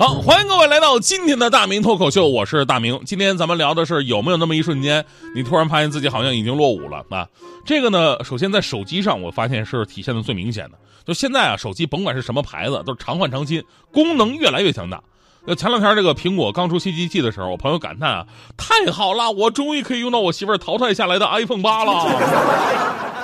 [0.00, 2.98] 好，欢迎各位来到今天的大明脱口秀，我是大明。
[3.04, 7.28] 今天咱们聊的是有没有那么一瞬间，你突然发现自己好像已经落伍了啊？
[7.66, 10.78] 这个呢，首先在手机上，我发现是体现的最明显的。
[11.04, 13.62] 就现在啊，手机甭管是什么牌子，都是常换常新，
[13.92, 15.02] 功能越来越强大。
[15.44, 18.26] 那前两天这个苹果刚出新机器的时候，我朋友感叹啊，
[18.56, 22.06] 太好了，我终于可以用到我媳妇儿淘汰下来的 iPhone 八了。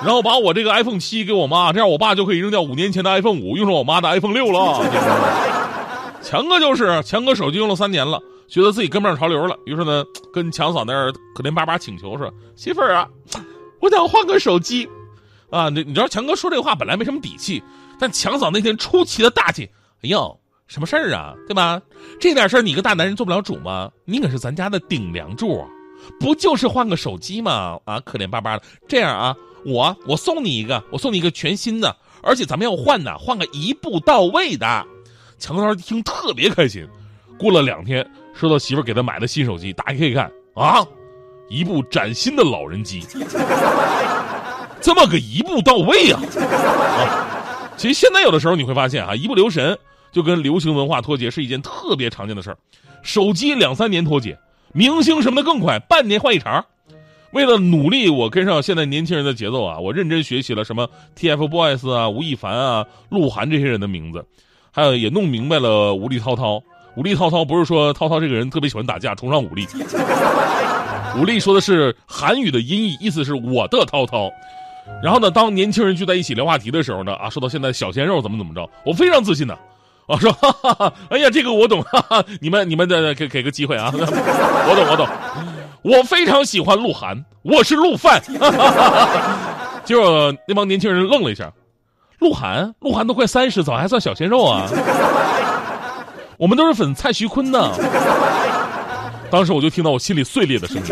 [0.04, 5.65] 然后把我这个 iPhone 七给我妈，这样我爸就可以扔掉五年前的 iPhone 五，用上我妈的 iPhone 六了。
[6.26, 13.08] 强哥就是强哥，手机用了三年了，觉得自己跟不上潮流了，于是呢，跟强嫂那儿可怜巴巴请求说：“媳妇儿啊，
[13.80, 14.88] 我想换个手机。”
[15.50, 17.62] 啊，你你知道强哥说这话本来没什么底气，
[18.00, 19.70] 但强嫂那天出奇的大气，
[20.02, 21.80] 哎呦，什么事儿啊，对吧？
[22.18, 23.88] 这点事儿你个大男人做不了主吗？
[24.04, 25.64] 你可是咱家的顶梁柱，
[26.18, 27.78] 不就是换个手机吗？
[27.84, 28.64] 啊，可怜巴巴的。
[28.88, 34.84] 这样啊，我我送你一个，我送你一个全新的，而且咱们要换呢，换个一步到位的。
[35.38, 36.86] 强哥一听特别开心，
[37.38, 40.84] 过了两天，收到媳妇给他买的新手机，打开一看啊，
[41.48, 43.04] 一部崭新的老人机，
[44.80, 46.20] 这么个一步到位啊！
[46.40, 49.78] 啊，其实现在有的时候你会发现啊，一不留神
[50.10, 52.56] 就跟流行文化脱节是一件特别常见的事儿。
[53.02, 54.38] 手机两三年脱节，
[54.72, 56.64] 明星什么的更快，半年换一茬。
[57.32, 64.24] 为了努力我跟上现在年轻人的节奏啊，我认真学习了什么 TFBOYS 啊、吴亦凡啊、鹿晗这些人的名字。
[64.76, 66.62] 还有也弄明白了，武力滔滔，
[66.96, 69.66] 武力滔滔不是说滔滔这个人特别喜欢打架，崇尚武力。
[71.18, 74.30] 武力说的是韩语的音译，意思是我的滔滔。
[75.02, 79.58] 然后呢，当年轻人聚在一起聊话题的时候呢，啊，说到现在小鲜肉怎么怎么着，我非常自信的，
[80.06, 85.08] 啊，说，哈哈哈，哎呀，这个我懂， 哈哈，你们你们的给给个机会啊， 我懂我懂，
[85.80, 88.22] 我非常喜欢鹿晗，我是鹿范。
[89.86, 91.50] 结果那帮年轻人愣了一下。
[92.18, 94.66] 鹿晗，鹿晗都快三十，早还算小鲜肉啊？
[96.38, 97.72] 我们都是粉蔡徐坤呢。
[99.30, 100.82] 当时我就听到我心里碎裂的声音。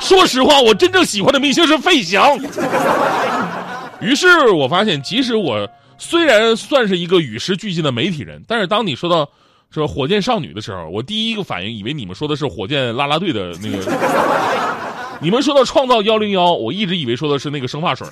[0.00, 2.38] 说实话，我真正喜欢的明星是费翔。
[4.00, 9.26] 于是我发现，即使我虽然算是一个与时俱进的媒体人，但是当你说到
[9.70, 13.78] 说火箭少女的时候，我第一个反应以为你们说的是火箭啦啦队的那个。
[15.20, 18.06] 你们说到创造幺零幺，我一直以为说的是那个生发水。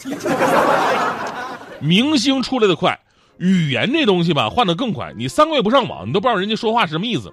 [1.82, 2.98] 明星出来的快，
[3.38, 5.12] 语言这东西吧换的更快。
[5.16, 7.32] 你三个月不上网，你都不知道人家说话是什么意思。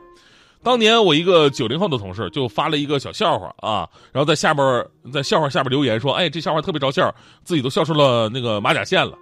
[0.62, 7.16] 当年我一个九零后的同事就发了一个小笑话啊，然后在下边在笑话下边留言说：“哎，这笑话特别着笑，
[7.46, 9.14] 自己都笑出了那个马甲线了。”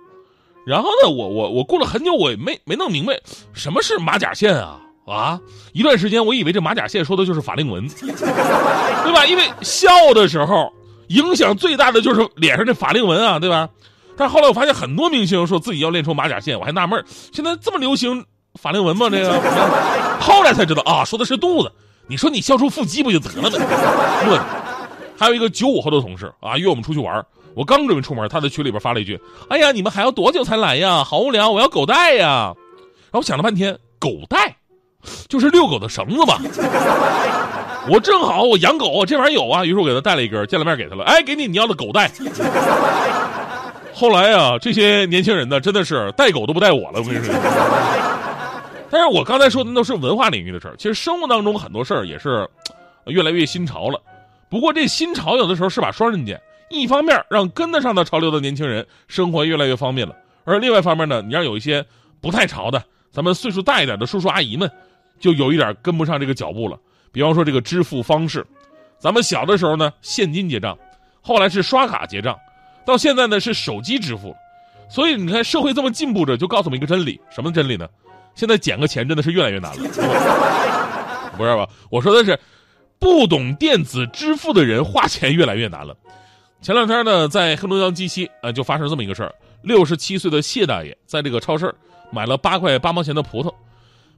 [0.66, 3.22] 然后呢，我我我过了很久，我也没没弄明白
[3.54, 5.40] 什么是马甲线啊啊！
[5.74, 9.26] 一段时间我以为这马甲线说的就是法令纹，对吧？
[9.28, 10.74] 因为笑的时候
[11.10, 13.70] 影响最大的就是脸上这法令纹啊，对吧？
[14.18, 17.02] 但是后来我发现很多明星说自己要练出马甲线，我还纳闷
[17.32, 18.26] 现在这么流行
[18.60, 19.08] 法令纹吗？
[19.10, 19.40] 这个，
[20.20, 21.72] 后来才知道啊，说的是肚子。
[22.08, 23.50] 你说你笑出腹肌不就得了吗？
[23.50, 24.40] 对。
[25.20, 29.20] 还有一个九五后的同事啊，约我们出去玩，我刚准备出门，他在群里边发了一句
[29.50, 31.04] ：“哎呀，你们还要多久才来呀？
[31.04, 32.54] 好无聊，我要狗带呀。”
[33.10, 34.56] 然后我想了半天，狗带，
[35.28, 36.40] 就是遛狗的绳子吧？
[37.90, 41.04] 我正好我养狗，这玩意儿有啊，于是我给他带了一根，见了面给他了。
[41.06, 42.12] 哎，给你你要的狗带。
[44.00, 47.00] 后来啊，这些年轻人呢，真的是带狗都不带我了。
[47.00, 47.34] 我跟你说，
[48.92, 52.48] 但是我刚才说的都是文化领域的事儿，其实生活当中很多事儿也是
[53.08, 54.00] 越来越新潮了。
[54.50, 61.84] 不过这新潮有的时候是把双刃剑，一方面让跟得上的潮流的年轻人生活越来越方便了，而另外一方面呢，你让有一些
[62.22, 62.80] 不太潮的，
[63.12, 64.70] 咱们岁数大一点的叔叔阿姨们，
[65.20, 66.78] 就有一点跟不上这个脚步了。
[67.12, 68.46] 比方说这个支付方式，
[69.00, 70.78] 咱们小的时候呢，现金结账，
[71.20, 72.38] 后来是刷卡结账。
[72.88, 74.34] 到现在呢是手机支付，
[74.90, 77.86] 所以你看社会这么进步着，就告诉我们一个真理，什么真理呢？
[78.34, 79.84] 现在捡个钱真的是越来越难了，
[81.38, 81.68] 不是吧？
[81.92, 82.40] 我说的是，
[82.98, 85.94] 不懂电子支付的人花钱越来越难了。
[86.62, 91.76] 前两天呢，在黑龙江鸡西啊，就发生这么一个事儿：六十七岁的谢大爷在这个超市
[92.10, 93.54] 买了八块八毛钱的葡萄，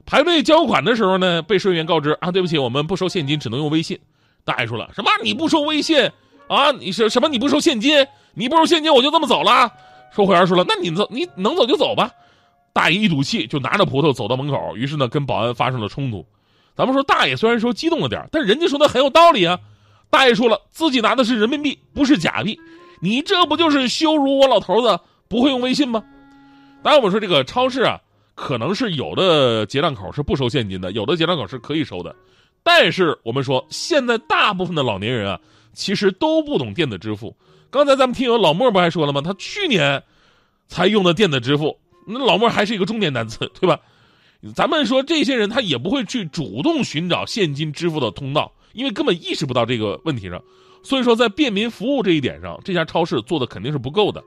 [0.06, 3.98] 排队交款的时候呢，被收银员告知啊，对不起，我们不收现金，只能用微信。
[4.44, 5.10] 大爷说了，什么？
[5.24, 6.10] 你不收微信
[6.48, 6.70] 啊？
[6.72, 7.28] 你是什么？
[7.28, 8.06] 你不收现金？
[8.34, 9.72] 你不收现金，我就这么走了。
[10.12, 12.10] 售货员说了：“那你走，你能走就走吧。”
[12.72, 16.24] 大爷一赌气就拿着葡萄走到门口，于是呢跟保安发生了冲突。
[16.76, 19.58] 咱们说大爷虽然说激动了点但人家说的很有道理啊。
[20.08, 22.58] 大爷说了，自己拿的是人民币，不是假币，
[23.00, 24.98] 你这不就是羞辱我老头子
[25.28, 26.02] 不会用微信吗？
[26.82, 28.00] 当然，我们说这个超市啊，
[28.34, 32.14] 可能是有的结账口是不收现金的，有的结账口是可以收的。
[32.62, 35.38] 但是我们说，现在大部分的老年人啊，
[35.72, 37.36] 其实都不懂电子支付。
[37.70, 39.20] 刚才咱们听友老莫不还说了吗？
[39.20, 40.02] 他去年
[40.68, 43.80] 才用的电子支付，那老莫还是一个中年男子，对吧？
[44.54, 48.52] 咱们说这些人他也不会去主动寻找现金支付的通道。
[48.72, 50.40] 因为根本意识不到这个问题上，
[50.84, 54.22] 所以说在便民服务这一点上，这家超市做的肯定是不够的。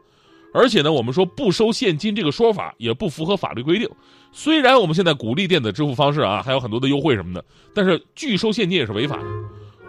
[0.53, 3.89] 而且呢，我们说不收现金这个说法也不符合法律规定。
[4.33, 7.43] 虽然我们现在鼓励电子支付方式啊，还有很多的优惠什么的，
[7.73, 9.23] 但是拒收现金也是违法的。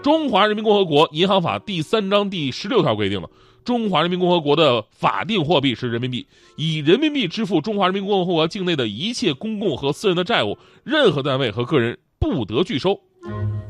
[0.05, 3.31] 中华人民共和国银行法第三章第十六条规定了，
[3.65, 13.01] 中华人民共和国的法定货币是人民币，以人民币支付中华人民共和国境内的一切公共和私人的债务，任何单位和个人不得拒收。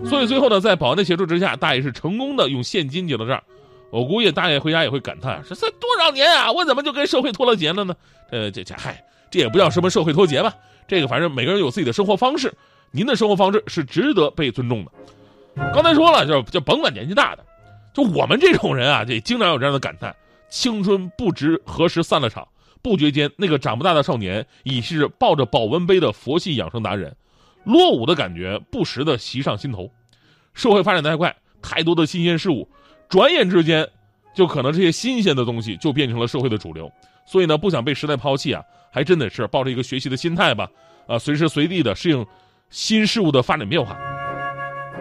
[0.05, 3.41] 所以最后呢，在保安的协助之下，大爷是成功的用现金结了账。
[3.93, 7.95] 我估计大爷回家也会感叹：这才多少年啊，我怎么就跟社会脱了节了呢？
[8.33, 10.53] 呃，这这嗨，这也不叫什么社会脱节吧？
[10.89, 12.53] 这个反正每个人有自己的生活方式，
[12.91, 14.91] 您的生活方式是值得被尊重的。
[15.57, 17.45] 刚才说了，就就甭管年纪大的，
[17.93, 20.15] 就我们这种人啊，这经常有这样的感叹：
[20.49, 22.47] 青春不知何时散了场，
[22.83, 27.15] 不觉间那个长不大的少年已是抱着保温杯的佛系养生达人。
[27.65, 29.91] 落伍的感觉不时的袭上心头，
[30.53, 32.69] 社会发展太快，太多的新鲜事物，
[33.09, 33.89] 转眼之间，
[34.35, 36.93] 就可能这些新鲜的东西就变成了社会的主流。
[37.25, 38.63] 所以呢，不想被时代抛弃啊，
[38.93, 40.69] 还真得是抱着一个学习的心态吧，
[41.07, 42.27] 啊，随时随地的适应
[42.69, 43.99] 新事物的发展变化。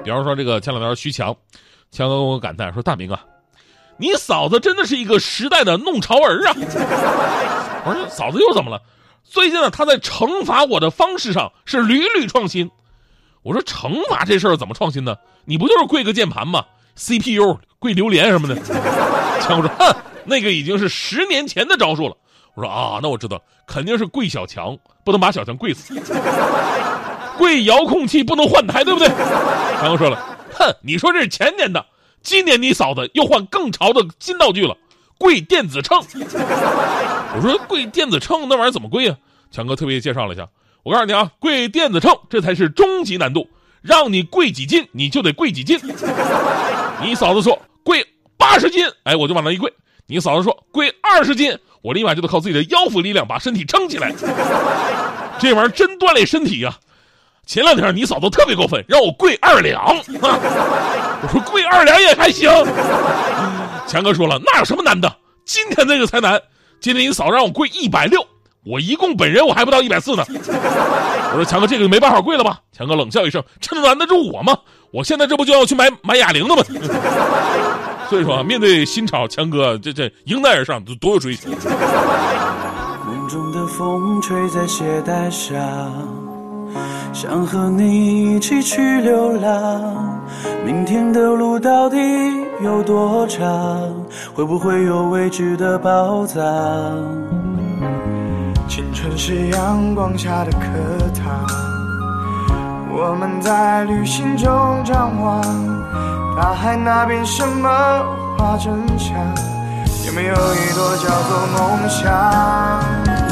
[0.04, 1.36] 比方说这个前两天徐强，
[1.92, 3.24] 强哥跟我感叹说：“大明啊，
[3.98, 6.54] 你嫂子真的是一个时代的弄潮儿啊！”
[7.86, 8.82] 我说：“嫂子又怎么了？”
[9.24, 12.70] 最近呢，他在惩罚我的方式上是屡屡创新。
[13.42, 15.16] 我说惩罚这事儿怎么创新呢？
[15.46, 16.66] 你不就是跪个键盘吗
[16.96, 18.56] ？CPU 跪榴莲什么的。
[19.42, 19.96] 强哥说：“哼，
[20.26, 22.16] 那个已经是十年前的招数了。”
[22.56, 25.94] 我说：“啊，那我知道，肯定是跪小强，不能把小强跪死。
[27.38, 29.08] 跪遥控器不能换台，对不对？”
[29.80, 31.86] 强哥说了：“哼，你说这是前年的，
[32.22, 34.78] 今年你嫂子又换更潮的新道具了。”
[35.20, 39.16] 跪电子秤，我说跪电子秤那玩意儿怎么跪啊？
[39.52, 40.46] 强哥特别介绍了一下，
[40.84, 43.48] 我告诉你啊，跪电子秤这才是终极难度，
[43.82, 45.80] 让你跪几斤你就得跪几斤。
[47.02, 48.06] 你嫂子说跪
[48.36, 49.70] 八十斤，哎，我就往那一跪；
[50.08, 54.14] 你嫂子说跪二十斤，我立马就得靠自己的腰腹力量把身体撑起来。
[55.40, 56.78] 这玩意儿真锻炼身体呀！
[57.46, 59.84] 前两天你嫂子特别过分，让我跪二两，
[60.22, 62.50] 我说跪二两也还行。
[63.86, 65.14] 强哥说了，那有什么难的？
[65.46, 66.42] 今天这个才难。
[66.80, 68.26] 今天你嫂让我跪一百六，
[68.66, 70.24] 我一共本人我还不到一百四呢。
[70.28, 72.60] 我说强哥，这个没办法跪了吧？
[72.72, 74.58] 强哥冷笑一声，这能难得住我吗？
[74.92, 76.64] 我现在这不就要去买买哑铃了吗？
[78.10, 81.50] 所以说，啊面对新潮，强哥这这迎难而上，多有追求。
[83.06, 86.13] 梦中的风吹在鞋带上。
[87.14, 90.20] 想和你一起去流浪，
[90.66, 91.96] 明天的路到底
[92.60, 93.48] 有多长？
[94.34, 96.42] 会不会有未知的宝藏？
[98.68, 100.66] 青春是阳光下的课
[101.14, 101.46] 堂，
[102.92, 104.50] 我们在旅行中
[104.84, 105.40] 张望，
[106.36, 107.70] 大海那边什么
[108.36, 109.16] 花正香？
[110.08, 113.23] 有没有一朵叫做梦想？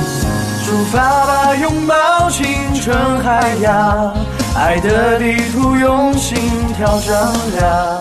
[0.71, 4.13] 出发吧，拥抱青春海洋，
[4.55, 6.39] 爱的地图用心
[6.77, 7.99] 跳丈量，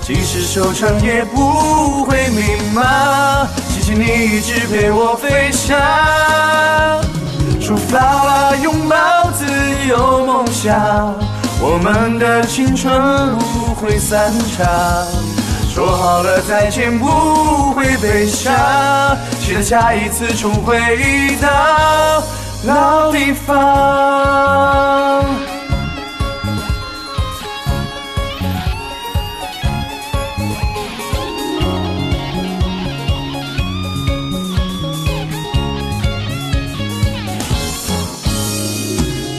[0.00, 2.42] 即使受伤也不会迷
[2.74, 3.46] 茫。
[3.68, 5.78] 谢谢你一直陪我飞翔。
[7.60, 9.46] 出发吧，拥抱自
[9.86, 11.14] 由梦想，
[11.60, 14.66] 我们的青春不会散场。
[15.82, 18.54] 说好了再见不会悲伤，
[19.40, 20.78] 期待下一次重回
[21.40, 22.22] 到
[22.64, 25.24] 老地方。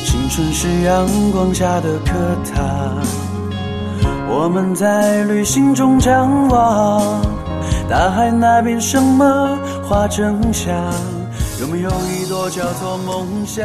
[0.05, 2.13] 青春是阳光下的课
[2.53, 3.32] 堂。
[4.29, 7.21] 我们在旅行中张望，
[7.89, 10.73] 大海那边什么花正香？
[11.61, 13.63] 有没有一朵叫做梦想？